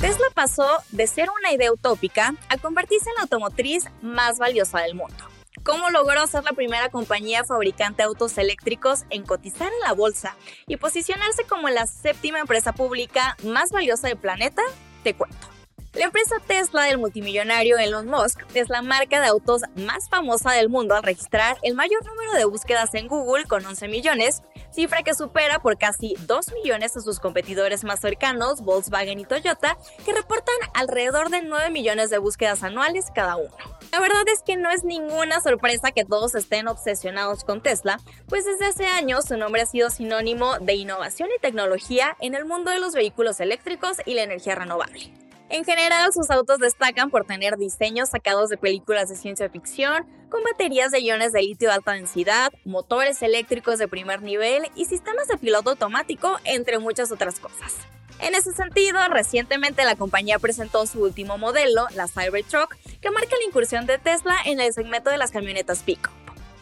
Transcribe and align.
Tesla 0.00 0.24
pasó 0.32 0.66
de 0.92 1.06
ser 1.06 1.28
una 1.28 1.52
idea 1.52 1.70
utópica 1.70 2.34
a 2.48 2.56
convertirse 2.56 3.10
en 3.10 3.16
la 3.16 3.22
automotriz 3.24 3.84
más 4.00 4.38
valiosa 4.38 4.80
del 4.80 4.94
mundo. 4.94 5.26
¿Cómo 5.62 5.90
logró 5.90 6.26
ser 6.26 6.42
la 6.42 6.52
primera 6.52 6.88
compañía 6.88 7.44
fabricante 7.44 7.98
de 7.98 8.06
autos 8.06 8.38
eléctricos 8.38 9.04
en 9.10 9.26
cotizar 9.26 9.70
en 9.70 9.80
la 9.80 9.92
bolsa 9.92 10.36
y 10.66 10.78
posicionarse 10.78 11.44
como 11.44 11.68
la 11.68 11.86
séptima 11.86 12.38
empresa 12.38 12.72
pública 12.72 13.36
más 13.44 13.72
valiosa 13.72 14.08
del 14.08 14.16
planeta? 14.16 14.62
Te 15.04 15.12
cuento. 15.12 15.50
La 15.92 16.06
empresa 16.06 16.36
Tesla 16.46 16.84
del 16.84 16.96
multimillonario 16.96 17.76
Elon 17.76 18.06
Musk 18.06 18.40
es 18.54 18.70
la 18.70 18.80
marca 18.80 19.20
de 19.20 19.26
autos 19.26 19.62
más 19.74 20.08
famosa 20.08 20.52
del 20.52 20.70
mundo 20.70 20.94
al 20.94 21.02
registrar 21.02 21.58
el 21.62 21.74
mayor 21.74 22.06
número 22.06 22.32
de 22.32 22.46
búsquedas 22.46 22.94
en 22.94 23.06
Google 23.06 23.44
con 23.44 23.66
11 23.66 23.88
millones, 23.88 24.40
cifra 24.72 25.02
que 25.02 25.14
supera 25.14 25.60
por 25.60 25.78
casi 25.78 26.14
2 26.26 26.52
millones 26.52 26.96
a 26.96 27.00
sus 27.00 27.20
competidores 27.20 27.84
más 27.84 28.00
cercanos, 28.00 28.62
Volkswagen 28.62 29.20
y 29.20 29.24
Toyota, 29.24 29.76
que 30.04 30.12
reportan 30.12 30.54
alrededor 30.74 31.30
de 31.30 31.42
9 31.42 31.70
millones 31.70 32.10
de 32.10 32.18
búsquedas 32.18 32.62
anuales 32.62 33.06
cada 33.14 33.36
uno. 33.36 33.54
La 33.92 34.00
verdad 34.00 34.22
es 34.32 34.42
que 34.42 34.56
no 34.56 34.70
es 34.70 34.84
ninguna 34.84 35.40
sorpresa 35.40 35.90
que 35.90 36.04
todos 36.04 36.34
estén 36.34 36.68
obsesionados 36.68 37.44
con 37.44 37.60
Tesla, 37.60 37.98
pues 38.28 38.44
desde 38.44 38.66
hace 38.66 38.86
años 38.86 39.24
su 39.24 39.36
nombre 39.36 39.62
ha 39.62 39.66
sido 39.66 39.90
sinónimo 39.90 40.58
de 40.58 40.74
innovación 40.74 41.28
y 41.36 41.40
tecnología 41.40 42.16
en 42.20 42.34
el 42.34 42.44
mundo 42.44 42.70
de 42.70 42.78
los 42.78 42.94
vehículos 42.94 43.40
eléctricos 43.40 43.96
y 44.06 44.14
la 44.14 44.22
energía 44.22 44.54
renovable. 44.54 45.12
En 45.50 45.64
general, 45.64 46.12
sus 46.12 46.30
autos 46.30 46.60
destacan 46.60 47.10
por 47.10 47.24
tener 47.24 47.56
diseños 47.56 48.10
sacados 48.10 48.50
de 48.50 48.56
películas 48.56 49.08
de 49.08 49.16
ciencia 49.16 49.50
ficción, 49.50 50.06
con 50.30 50.44
baterías 50.44 50.92
de 50.92 51.00
iones 51.00 51.32
de 51.32 51.42
litio 51.42 51.68
de 51.68 51.74
alta 51.74 51.90
densidad, 51.90 52.52
motores 52.64 53.20
eléctricos 53.20 53.80
de 53.80 53.88
primer 53.88 54.22
nivel 54.22 54.68
y 54.76 54.84
sistemas 54.84 55.26
de 55.26 55.38
piloto 55.38 55.70
automático, 55.70 56.38
entre 56.44 56.78
muchas 56.78 57.10
otras 57.10 57.40
cosas. 57.40 57.74
En 58.20 58.36
ese 58.36 58.52
sentido, 58.52 59.00
recientemente 59.08 59.84
la 59.84 59.96
compañía 59.96 60.38
presentó 60.38 60.86
su 60.86 61.02
último 61.02 61.36
modelo, 61.36 61.88
la 61.96 62.06
Cybertruck, 62.06 62.76
que 63.00 63.10
marca 63.10 63.34
la 63.36 63.44
incursión 63.44 63.86
de 63.86 63.98
Tesla 63.98 64.36
en 64.44 64.60
el 64.60 64.72
segmento 64.72 65.10
de 65.10 65.18
las 65.18 65.32
camionetas 65.32 65.82
pico. 65.82 66.10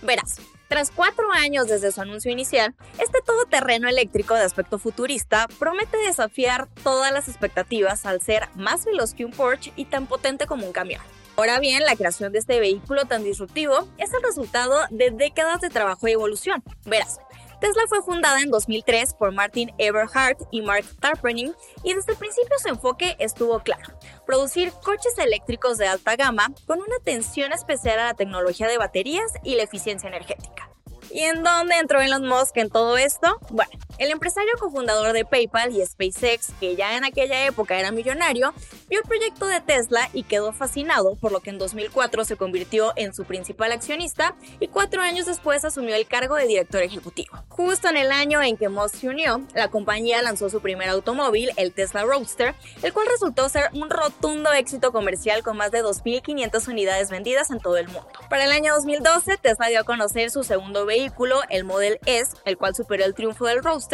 Verás, 0.01 0.41
tras 0.69 0.91
cuatro 0.91 1.33
años 1.33 1.67
desde 1.67 1.91
su 1.93 2.01
anuncio 2.01 2.31
inicial, 2.31 2.75
este 2.99 3.21
todoterreno 3.25 3.89
eléctrico 3.89 4.35
de 4.35 4.43
aspecto 4.43 4.79
futurista 4.79 5.49
promete 5.59 5.97
desafiar 5.97 6.69
todas 6.83 7.13
las 7.13 7.29
expectativas 7.29 8.05
al 8.05 8.21
ser 8.21 8.49
más 8.55 8.85
veloz 8.85 9.15
que 9.15 9.25
un 9.25 9.33
Porsche 9.33 9.73
y 9.77 9.87
tan 9.87 10.07
potente 10.07 10.47
como 10.47 10.67
un 10.67 10.73
camión. 10.73 11.01
Ahora 11.37 11.61
bien, 11.61 11.85
la 11.85 11.95
creación 11.95 12.33
de 12.33 12.41
este 12.41 12.59
vehículo 12.59 13.05
tan 13.05 13.23
disruptivo 13.23 13.89
es 13.97 14.13
el 14.13 14.23
resultado 14.23 14.77
de 14.91 15.11
décadas 15.11 15.61
de 15.61 15.71
trabajo 15.71 16.09
y 16.09 16.13
evolución. 16.13 16.65
Verás, 16.85 17.21
Tesla 17.61 17.83
fue 17.89 18.03
fundada 18.03 18.41
en 18.41 18.51
2003 18.51 19.15
por 19.15 19.33
Martin 19.33 19.73
Eberhard 19.79 20.37
y 20.53 20.63
Mark 20.63 20.85
Tarpenning 21.01 21.55
y 21.83 21.93
desde 21.93 22.13
el 22.13 22.19
principio 22.19 22.57
su 22.59 22.69
enfoque 22.69 23.17
estuvo 23.19 23.59
claro, 23.61 23.93
producir 24.27 24.73
coches 24.85 25.19
eléctricos 25.19 25.77
de 25.77 25.89
alta 25.89 26.15
gama 26.15 26.53
con 26.67 26.81
una 26.81 26.97
atención 27.01 27.53
especial 27.53 27.99
a 27.99 28.07
la 28.07 28.15
tecnología 28.15 28.69
de 28.69 28.79
baterías 28.79 29.33
y 29.43 29.57
la 29.57 29.65
eficiencia 29.65 30.09
energética. 30.09 30.71
¿Y 31.11 31.21
en 31.21 31.43
dónde 31.43 31.79
entró 31.79 32.01
Elon 32.01 32.27
Musk 32.27 32.57
en 32.59 32.71
todo 32.71 32.97
esto? 32.97 33.39
Bueno, 33.51 33.73
el 33.99 34.11
empresario 34.11 34.53
cofundador 34.59 35.13
de 35.13 35.25
PayPal 35.25 35.73
y 35.77 35.85
SpaceX, 35.85 36.53
que 36.61 36.77
ya 36.77 36.97
en 36.97 37.05
aquella 37.05 37.47
época 37.47 37.79
era 37.79 37.91
millonario, 37.91 38.55
vio 38.89 39.01
el 39.01 39.05
proyecto 39.07 39.47
de 39.47 39.61
Tesla 39.61 40.09
y 40.13 40.23
quedó 40.23 40.53
fascinado, 40.53 41.17
por 41.17 41.33
lo 41.33 41.41
que 41.41 41.51
en 41.51 41.59
2004 41.59 42.25
se 42.25 42.37
convirtió 42.37 42.93
en 42.97 43.13
su 43.13 43.25
principal 43.25 43.73
accionista 43.73 44.37
y 44.61 44.69
cuatro 44.69 45.03
años 45.03 45.27
después 45.27 45.65
asumió 45.65 45.95
el 45.95 46.07
cargo 46.07 46.37
de 46.37 46.47
director 46.47 46.83
ejecutivo. 46.83 47.37
Justo 47.49 47.89
en 47.89 47.97
el 47.97 48.13
año 48.13 48.41
en 48.43 48.57
que 48.57 48.69
Musk 48.69 48.97
se 48.97 49.09
unió, 49.09 49.43
la 49.55 49.69
compañía 49.69 50.23
lanzó 50.23 50.49
su 50.49 50.61
primer 50.61 50.89
automóvil, 50.89 51.51
el 51.57 51.73
Tesla 51.73 52.05
Roadster, 52.05 52.55
el 52.83 52.93
cual 52.93 53.09
resultó 53.11 53.49
ser 53.49 53.71
un 53.73 53.91
rotundo 53.91 54.53
éxito 54.53 54.93
comercial 54.93 55.43
con 55.43 55.57
más 55.57 55.73
de 55.73 55.83
2.500 55.83 56.69
unidades 56.69 57.11
vendidas 57.11 57.51
en 57.51 57.59
todo 57.59 57.77
el 57.77 57.89
mundo. 57.89 58.09
Para 58.31 58.45
el 58.45 58.53
año 58.53 58.75
2012, 58.75 59.39
Tesla 59.39 59.69
dio 59.69 59.81
a 59.81 59.85
conocer 59.85 60.31
su 60.31 60.45
segundo 60.45 60.87
vehículo, 60.87 61.41
el 61.51 61.65
Model 61.65 61.99
S, 62.07 62.37
el 62.45 62.57
cual 62.57 62.75
superó 62.75 63.05
el 63.05 63.15
triunfo 63.15 63.47
del 63.47 63.63
Roadster, 63.63 63.88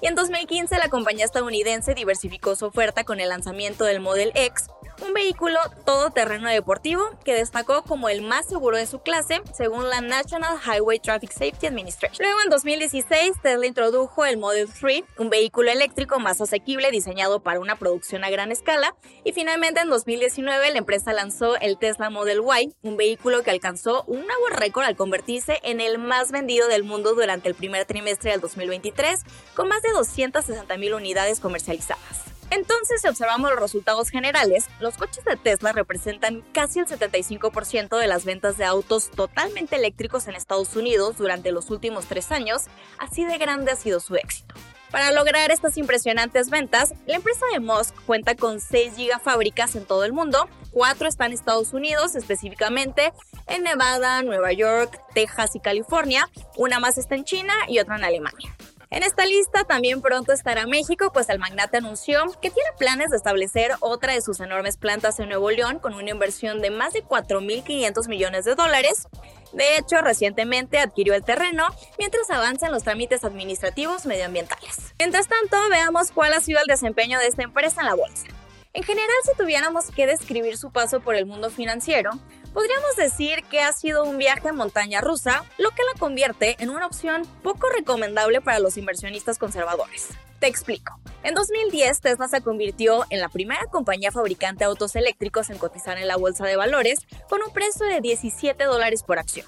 y 0.00 0.06
en 0.06 0.14
2015 0.14 0.78
la 0.78 0.88
compañía 0.88 1.24
estadounidense 1.24 1.94
diversificó 1.94 2.54
su 2.54 2.66
oferta 2.66 3.04
con 3.04 3.20
el 3.20 3.28
lanzamiento 3.30 3.84
del 3.84 4.00
Model 4.00 4.32
X, 4.34 4.68
un 5.02 5.14
vehículo 5.14 5.58
todoterreno 5.84 6.48
deportivo 6.48 7.02
que 7.24 7.34
destacó 7.34 7.82
como 7.82 8.08
el 8.08 8.22
más 8.22 8.46
seguro 8.46 8.76
de 8.76 8.86
su 8.86 9.00
clase 9.00 9.40
según 9.54 9.88
la 9.88 10.00
National 10.00 10.58
Highway 10.58 10.98
Traffic 10.98 11.32
Safety 11.32 11.66
Administration. 11.66 12.18
Luego 12.20 12.38
en 12.44 12.50
2016 12.50 13.32
Tesla 13.42 13.66
introdujo 13.66 14.24
el 14.24 14.36
Model 14.36 14.68
3, 14.68 15.02
un 15.18 15.30
vehículo 15.30 15.70
eléctrico 15.70 16.18
más 16.18 16.40
asequible 16.40 16.90
diseñado 16.90 17.40
para 17.40 17.60
una 17.60 17.76
producción 17.76 18.24
a 18.24 18.30
gran 18.30 18.52
escala 18.52 18.94
y 19.24 19.32
finalmente 19.32 19.80
en 19.80 19.88
2019 19.88 20.70
la 20.70 20.78
empresa 20.78 21.12
lanzó 21.12 21.56
el 21.56 21.78
Tesla 21.78 22.10
Model 22.10 22.42
Y, 22.60 22.74
un 22.82 22.96
vehículo 22.96 23.42
que 23.42 23.50
alcanzó 23.50 24.04
un 24.06 24.26
nuevo 24.26 24.48
récord 24.50 24.84
al 24.84 24.96
convertirse 24.96 25.60
en 25.62 25.80
el 25.80 25.98
más 25.98 26.30
vendido 26.30 26.68
del 26.68 26.84
mundo 26.84 27.14
durante 27.14 27.48
el 27.48 27.54
primer 27.54 27.86
trimestre 27.86 28.32
del 28.32 28.40
2023 28.40 29.20
con 29.54 29.68
más 29.68 29.82
de 29.82 29.90
260 29.90 30.76
mil 30.76 30.94
unidades 30.94 31.40
comercializadas. 31.40 32.30
Entonces, 32.50 33.00
si 33.00 33.08
observamos 33.08 33.50
los 33.50 33.60
resultados 33.60 34.10
generales, 34.10 34.66
los 34.80 34.96
coches 34.96 35.24
de 35.24 35.36
Tesla 35.36 35.72
representan 35.72 36.42
casi 36.52 36.80
el 36.80 36.86
75% 36.86 37.96
de 37.96 38.06
las 38.08 38.24
ventas 38.24 38.56
de 38.56 38.64
autos 38.64 39.10
totalmente 39.10 39.76
eléctricos 39.76 40.26
en 40.26 40.34
Estados 40.34 40.74
Unidos 40.74 41.16
durante 41.16 41.52
los 41.52 41.70
últimos 41.70 42.06
tres 42.06 42.32
años, 42.32 42.64
así 42.98 43.24
de 43.24 43.38
grande 43.38 43.70
ha 43.70 43.76
sido 43.76 44.00
su 44.00 44.16
éxito. 44.16 44.54
Para 44.90 45.12
lograr 45.12 45.52
estas 45.52 45.76
impresionantes 45.76 46.50
ventas, 46.50 46.92
la 47.06 47.14
empresa 47.14 47.46
de 47.52 47.60
Musk 47.60 47.94
cuenta 48.06 48.34
con 48.34 48.60
6 48.60 48.96
gigafábricas 48.96 49.76
en 49.76 49.84
todo 49.84 50.04
el 50.04 50.12
mundo, 50.12 50.48
4 50.72 51.06
están 51.06 51.28
en 51.28 51.34
Estados 51.34 51.72
Unidos, 51.72 52.16
específicamente 52.16 53.12
en 53.46 53.62
Nevada, 53.62 54.22
Nueva 54.24 54.52
York, 54.52 55.00
Texas 55.14 55.54
y 55.54 55.60
California, 55.60 56.28
una 56.56 56.80
más 56.80 56.98
está 56.98 57.14
en 57.14 57.24
China 57.24 57.54
y 57.68 57.78
otra 57.78 57.96
en 57.96 58.04
Alemania. 58.04 58.56
En 58.92 59.04
esta 59.04 59.24
lista 59.24 59.62
también 59.62 60.02
pronto 60.02 60.32
estará 60.32 60.66
México, 60.66 61.12
pues 61.12 61.28
el 61.28 61.38
magnate 61.38 61.76
anunció 61.76 62.24
que 62.42 62.50
tiene 62.50 62.70
planes 62.76 63.10
de 63.10 63.18
establecer 63.18 63.70
otra 63.78 64.14
de 64.14 64.20
sus 64.20 64.40
enormes 64.40 64.76
plantas 64.76 65.20
en 65.20 65.28
Nuevo 65.28 65.48
León 65.52 65.78
con 65.78 65.94
una 65.94 66.10
inversión 66.10 66.60
de 66.60 66.72
más 66.72 66.92
de 66.92 67.04
4.500 67.04 68.08
millones 68.08 68.44
de 68.46 68.56
dólares. 68.56 69.06
De 69.52 69.76
hecho, 69.76 70.00
recientemente 70.00 70.80
adquirió 70.80 71.14
el 71.14 71.22
terreno 71.22 71.68
mientras 71.98 72.28
avanzan 72.30 72.72
los 72.72 72.82
trámites 72.82 73.22
administrativos 73.22 74.06
medioambientales. 74.06 74.92
Mientras 74.98 75.28
tanto, 75.28 75.56
veamos 75.70 76.10
cuál 76.10 76.32
ha 76.32 76.40
sido 76.40 76.58
el 76.58 76.66
desempeño 76.66 77.20
de 77.20 77.28
esta 77.28 77.44
empresa 77.44 77.82
en 77.82 77.86
la 77.86 77.94
bolsa. 77.94 78.26
En 78.72 78.82
general, 78.82 79.16
si 79.24 79.36
tuviéramos 79.36 79.86
que 79.92 80.08
describir 80.08 80.56
su 80.56 80.72
paso 80.72 81.00
por 81.00 81.14
el 81.14 81.26
mundo 81.26 81.50
financiero, 81.50 82.10
podríamos 82.52 82.96
decir 82.96 83.42
que 83.50 83.60
ha 83.60 83.72
sido 83.72 84.04
un 84.04 84.18
viaje 84.18 84.48
en 84.48 84.56
montaña 84.56 85.00
rusa, 85.00 85.44
lo 85.58 85.70
que 85.70 85.82
la 85.92 85.98
convierte 85.98 86.56
en 86.58 86.70
una 86.70 86.86
opción 86.86 87.22
poco 87.42 87.68
recomendable 87.68 88.40
para 88.40 88.58
los 88.58 88.76
inversionistas 88.76 89.38
conservadores. 89.38 90.08
Te 90.40 90.46
explico. 90.46 90.98
En 91.22 91.34
2010, 91.34 92.00
Tesla 92.00 92.28
se 92.28 92.40
convirtió 92.40 93.04
en 93.10 93.20
la 93.20 93.28
primera 93.28 93.66
compañía 93.66 94.10
fabricante 94.10 94.60
de 94.60 94.70
autos 94.70 94.96
eléctricos 94.96 95.50
en 95.50 95.58
cotizar 95.58 95.98
en 95.98 96.08
la 96.08 96.16
bolsa 96.16 96.46
de 96.46 96.56
valores 96.56 97.00
con 97.28 97.42
un 97.42 97.52
precio 97.52 97.84
de 97.86 98.00
17 98.00 98.64
dólares 98.64 99.02
por 99.02 99.18
acción. 99.18 99.46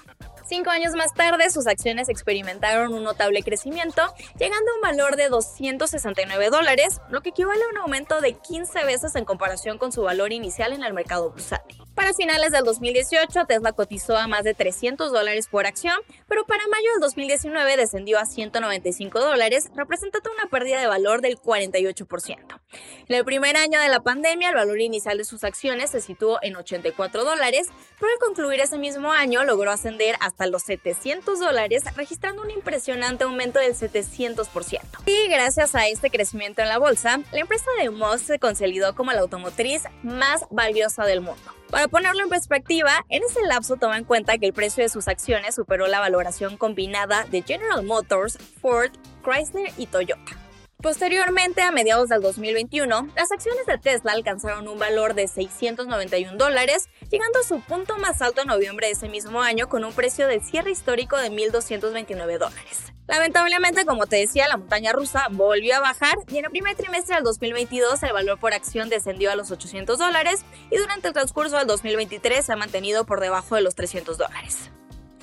Cinco 0.55 0.69
años 0.69 0.93
más 0.93 1.15
tarde, 1.15 1.49
sus 1.49 1.65
acciones 1.65 2.09
experimentaron 2.09 2.93
un 2.93 3.03
notable 3.03 3.41
crecimiento, 3.41 4.03
llegando 4.37 4.71
a 4.71 4.75
un 4.75 4.81
valor 4.81 5.15
de 5.15 5.27
269 5.27 6.51
dólares, 6.51 7.01
lo 7.09 7.21
que 7.21 7.29
equivale 7.29 7.63
a 7.63 7.69
un 7.69 7.77
aumento 7.79 8.21
de 8.21 8.33
15 8.33 8.85
veces 8.85 9.15
en 9.15 9.25
comparación 9.25 9.79
con 9.79 9.91
su 9.91 10.03
valor 10.03 10.31
inicial 10.31 10.71
en 10.71 10.83
el 10.83 10.93
mercado 10.93 11.31
bursátil. 11.31 11.81
Para 11.95 12.13
finales 12.13 12.51
del 12.51 12.63
2018, 12.65 13.45
Tesla 13.47 13.71
cotizó 13.71 14.15
a 14.15 14.27
más 14.27 14.43
de 14.43 14.53
300 14.53 15.11
dólares 15.11 15.47
por 15.47 15.65
acción, 15.65 15.95
pero 16.27 16.45
para 16.45 16.67
mayo 16.67 16.91
del 16.91 17.01
2019 17.01 17.75
descendió 17.75 18.19
a 18.19 18.25
195 18.25 19.19
dólares, 19.19 19.71
representando 19.75 20.29
una 20.33 20.49
pérdida 20.51 20.79
de 20.79 20.85
valor 20.85 21.21
del 21.21 21.39
48%. 21.39 22.61
En 23.07 23.15
el 23.15 23.25
primer 23.25 23.57
año 23.57 23.79
de 23.79 23.89
la 23.89 24.01
pandemia, 24.01 24.49
el 24.49 24.55
valor 24.55 24.79
inicial 24.81 25.17
de 25.17 25.25
sus 25.25 25.43
acciones 25.43 25.91
se 25.91 26.01
situó 26.01 26.37
en 26.41 26.55
84 26.55 27.23
dólares, 27.23 27.69
pero 27.99 28.11
al 28.11 28.19
concluir 28.19 28.59
ese 28.59 28.77
mismo 28.77 29.11
año 29.11 29.43
logró 29.43 29.71
ascender 29.71 30.15
hasta 30.19 30.42
los 30.47 30.63
700 30.63 31.39
dólares, 31.39 31.83
registrando 31.95 32.41
un 32.41 32.51
impresionante 32.51 33.23
aumento 33.23 33.59
del 33.59 33.75
700%. 33.75 34.81
Y 35.05 35.27
gracias 35.29 35.75
a 35.75 35.87
este 35.87 36.09
crecimiento 36.09 36.61
en 36.61 36.69
la 36.69 36.77
bolsa, 36.77 37.19
la 37.31 37.39
empresa 37.39 37.65
de 37.79 37.89
Musk 37.89 38.25
se 38.25 38.39
consolidó 38.39 38.95
como 38.95 39.11
la 39.11 39.21
automotriz 39.21 39.83
más 40.03 40.45
valiosa 40.49 41.05
del 41.05 41.21
mundo. 41.21 41.41
Para 41.69 41.87
ponerlo 41.87 42.23
en 42.23 42.29
perspectiva, 42.29 43.03
en 43.09 43.23
ese 43.23 43.41
lapso 43.47 43.77
toma 43.77 43.97
en 43.97 44.03
cuenta 44.03 44.37
que 44.37 44.45
el 44.45 44.53
precio 44.53 44.83
de 44.83 44.89
sus 44.89 45.07
acciones 45.07 45.55
superó 45.55 45.87
la 45.87 45.99
valoración 45.99 46.57
combinada 46.57 47.25
de 47.31 47.41
General 47.41 47.83
Motors, 47.83 48.37
Ford, 48.61 48.91
Chrysler 49.23 49.71
y 49.77 49.87
Toyota. 49.87 50.42
Posteriormente, 50.83 51.61
a 51.61 51.71
mediados 51.71 52.09
del 52.09 52.21
2021, 52.21 53.07
las 53.15 53.31
acciones 53.31 53.65
de 53.65 53.77
Tesla 53.77 54.11
alcanzaron 54.11 54.67
un 54.67 54.77
valor 54.77 55.13
de 55.13 55.29
691 55.29 56.35
dólares, 56.35 56.89
llegando 57.09 57.39
a 57.39 57.47
su 57.47 57.61
punto 57.61 57.97
más 57.99 58.21
alto 58.21 58.41
en 58.41 58.49
noviembre 58.49 58.87
de 58.87 58.91
ese 58.91 59.07
mismo 59.07 59.41
año 59.41 59.69
con 59.69 59.85
un 59.85 59.93
precio 59.93 60.27
de 60.27 60.41
cierre 60.41 60.71
histórico 60.71 61.17
de 61.17 61.31
1.229 61.31 62.37
dólares. 62.37 62.91
Lamentablemente, 63.07 63.85
como 63.85 64.07
te 64.07 64.17
decía, 64.17 64.49
la 64.49 64.57
montaña 64.57 64.91
rusa 64.91 65.27
volvió 65.31 65.77
a 65.77 65.79
bajar 65.79 66.17
y 66.27 66.39
en 66.39 66.45
el 66.45 66.51
primer 66.51 66.75
trimestre 66.75 67.15
del 67.15 67.23
2022 67.23 68.03
el 68.03 68.11
valor 68.11 68.37
por 68.37 68.53
acción 68.53 68.89
descendió 68.89 69.31
a 69.31 69.37
los 69.37 69.51
800 69.51 69.97
dólares 69.97 70.43
y 70.69 70.75
durante 70.75 71.07
el 71.07 71.13
transcurso 71.13 71.57
del 71.57 71.67
2023 71.67 72.45
se 72.45 72.51
ha 72.51 72.57
mantenido 72.57 73.05
por 73.05 73.21
debajo 73.21 73.55
de 73.55 73.61
los 73.61 73.75
300 73.75 74.17
dólares. 74.17 74.69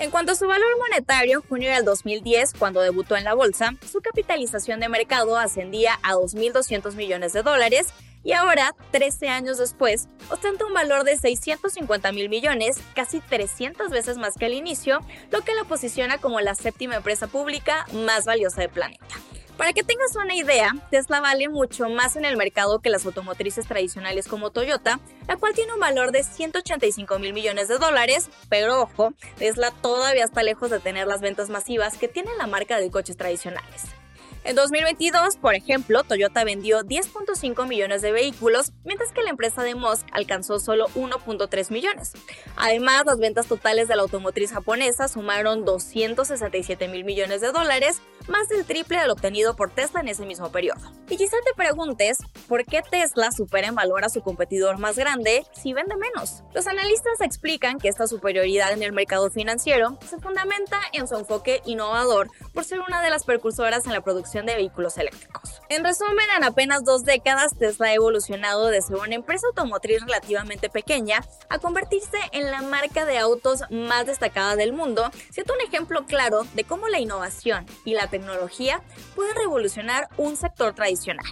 En 0.01 0.11
cuanto 0.11 0.33
a 0.33 0.35
su 0.35 0.47
valor 0.47 0.79
monetario, 0.79 1.45
junio 1.47 1.71
del 1.71 1.85
2010, 1.85 2.55
cuando 2.59 2.81
debutó 2.81 3.17
en 3.17 3.25
la 3.25 3.35
bolsa, 3.35 3.75
su 3.87 4.01
capitalización 4.01 4.81
de 4.81 4.89
mercado 4.89 5.37
ascendía 5.37 5.99
a 6.03 6.15
2.200 6.15 6.95
millones 6.95 7.35
de 7.35 7.43
dólares 7.43 7.89
y 8.25 8.33
ahora, 8.33 8.75
13 8.93 9.29
años 9.29 9.59
después, 9.59 10.09
ostenta 10.31 10.65
un 10.65 10.73
valor 10.73 11.05
de 11.05 11.19
650 11.19 12.13
mil 12.13 12.31
millones, 12.31 12.79
casi 12.95 13.21
300 13.21 13.91
veces 13.91 14.17
más 14.17 14.37
que 14.39 14.47
al 14.47 14.55
inicio, 14.55 15.01
lo 15.31 15.43
que 15.43 15.55
la 15.55 15.65
posiciona 15.65 16.17
como 16.17 16.41
la 16.41 16.55
séptima 16.55 16.97
empresa 16.97 17.27
pública 17.27 17.85
más 17.93 18.25
valiosa 18.25 18.63
del 18.63 18.71
planeta. 18.71 19.17
Para 19.61 19.75
que 19.75 19.83
tengas 19.83 20.17
una 20.17 20.35
idea, 20.35 20.75
Tesla 20.91 21.21
vale 21.21 21.51
mucho 21.51 21.91
más 21.91 22.17
en 22.17 22.25
el 22.25 22.39
mercado 22.39 22.79
que 22.79 22.89
las 22.89 23.05
automotrices 23.05 23.67
tradicionales 23.67 24.27
como 24.27 24.49
Toyota, 24.49 25.01
la 25.29 25.37
cual 25.37 25.53
tiene 25.53 25.75
un 25.75 25.79
valor 25.79 26.13
de 26.13 26.23
185 26.23 27.19
mil 27.19 27.35
millones 27.35 27.69
de 27.69 27.77
dólares, 27.77 28.31
pero 28.49 28.81
ojo, 28.81 29.13
Tesla 29.37 29.71
todavía 29.71 30.25
está 30.25 30.43
lejos 30.43 30.71
de 30.71 30.81
tener 30.81 31.07
las 31.07 31.21
ventas 31.21 31.51
masivas 31.51 31.99
que 31.99 32.09
tiene 32.09 32.31
la 32.39 32.47
marca 32.47 32.81
de 32.81 32.91
coches 32.91 33.19
tradicionales. 33.19 34.00
En 34.43 34.57
2022, 34.57 35.37
por 35.37 35.55
ejemplo, 35.55 36.03
Toyota 36.03 36.45
vendió 36.45 36.81
10.5 36.81 37.69
millones 37.69 38.01
de 38.01 38.11
vehículos, 38.11 38.73
mientras 38.85 39.13
que 39.13 39.23
la 39.23 39.29
empresa 39.29 39.63
de 39.63 39.75
Musk 39.75 40.07
alcanzó 40.13 40.59
solo 40.59 40.87
1.3 40.95 41.71
millones. 41.71 42.13
Además, 42.57 43.03
las 43.05 43.19
ventas 43.19 43.49
totales 43.49 43.87
de 43.87 43.97
la 43.97 44.03
automotriz 44.03 44.51
japonesa 44.51 45.09
sumaron 45.09 45.67
267 45.67 46.89
mil 46.89 47.05
millones 47.05 47.43
de 47.43 47.53
dólares, 47.53 48.01
más 48.29 48.49
del 48.49 48.65
triple 48.65 48.99
de 48.99 49.07
lo 49.09 49.13
obtenido 49.13 49.57
por 49.57 49.71
Tesla 49.71 50.01
en 50.01 50.09
ese 50.09 50.25
mismo 50.25 50.51
periodo. 50.51 50.81
Y 51.11 51.19
quizá 51.19 51.37
te 51.45 51.53
preguntes, 51.55 52.17
¿por 52.49 52.65
qué 52.65 52.81
Tesla 52.81 53.33
supera 53.33 53.69
en 53.69 53.75
valor 53.75 54.05
a 54.05 54.09
su 54.09 54.23
competidor 54.23 54.79
más 54.79 54.97
grande 54.97 55.45
si 55.53 55.75
vende 55.75 55.97
menos? 55.97 56.43
Los 56.55 56.67
analistas 56.67 57.21
explican 57.21 57.79
que 57.79 57.89
esta 57.89 58.07
superioridad 58.07 58.73
en 58.73 58.83
el 58.83 58.93
mercado 58.93 59.31
financiero 59.31 59.99
se 60.09 60.19
fundamenta 60.19 60.81
en 60.93 61.07
su 61.07 61.17
enfoque 61.17 61.61
innovador 61.67 62.29
por 62.55 62.65
ser 62.65 62.81
una 62.81 63.03
de 63.03 63.11
las 63.11 63.25
precursoras 63.25 63.87
en 63.87 63.93
la 63.93 64.01
producción 64.01 64.30
de 64.31 64.55
vehículos 64.55 64.97
eléctricos. 64.97 65.61
En 65.69 65.85
resumen, 65.85 66.27
en 66.37 66.45
apenas 66.45 66.85
dos 66.85 67.05
décadas, 67.05 67.57
Tesla 67.59 67.89
ha 67.89 67.95
evolucionado 67.95 68.69
de 68.69 68.81
ser 68.81 68.97
una 68.97 69.15
empresa 69.15 69.47
automotriz 69.49 70.03
relativamente 70.03 70.71
pequeña 70.71 71.25
a 71.49 71.59
convertirse 71.59 72.19
en 72.33 72.51
la 72.51 72.63
marca 72.63 73.05
de 73.05 73.19
autos 73.19 73.63
más 73.71 74.07
destacada 74.07 74.55
del 74.55 74.73
mundo, 74.73 75.11
siendo 75.31 75.55
un 75.55 75.61
ejemplo 75.61 76.07
claro 76.07 76.47
de 76.55 76.65
cómo 76.65 76.89
la 76.89 77.01
innovación 77.01 77.67
y 77.85 77.95
la 77.95 78.07
tecnología 78.07 78.83
puede 79.17 79.35
revolucionar 79.35 80.09
un 80.17 80.37
sector 80.37 80.75
tradicional. 80.75 81.27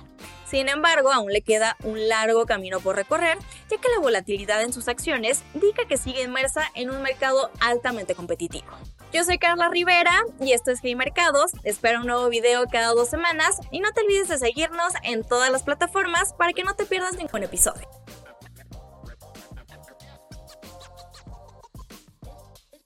Sin 0.45 0.69
embargo, 0.69 1.13
aún 1.13 1.31
le 1.31 1.43
queda 1.43 1.77
un 1.85 2.09
largo 2.09 2.47
camino 2.47 2.81
por 2.81 2.97
recorrer, 2.97 3.39
ya 3.71 3.77
que 3.77 3.89
la 3.91 4.01
volatilidad 4.01 4.63
en 4.63 4.73
sus 4.73 4.89
acciones 4.89 5.43
indica 5.55 5.85
que 5.87 5.99
sigue 5.99 6.23
inmersa 6.23 6.63
en 6.75 6.91
un 6.91 7.03
mercado 7.03 7.51
altamente 7.61 8.15
competitivo. 8.15 8.67
Yo 9.11 9.25
soy 9.25 9.39
Carla 9.39 9.71
Rivera 9.71 10.13
y 10.39 10.53
esto 10.53 10.71
es 10.71 10.81
Hey 10.83 10.95
Mercados. 10.95 11.53
Espero 11.63 12.01
un 12.01 12.07
nuevo 12.07 12.29
video 12.29 12.67
cada 12.71 12.89
dos 12.89 13.09
semanas 13.09 13.59
y 13.71 13.81
no 13.81 13.91
te 13.93 14.03
olvides 14.03 14.29
de 14.29 14.37
seguirnos 14.37 14.93
en 15.03 15.25
todas 15.25 15.51
las 15.51 15.63
plataformas 15.63 16.35
para 16.35 16.53
que 16.53 16.63
no 16.63 16.75
te 16.75 16.85
pierdas 16.85 17.17
ningún 17.17 17.43
episodio. 17.43 17.89